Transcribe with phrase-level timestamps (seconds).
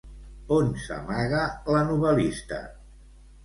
[0.55, 1.43] On s'amaga
[1.77, 2.65] la novel·lista?